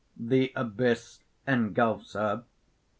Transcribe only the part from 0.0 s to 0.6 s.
(_The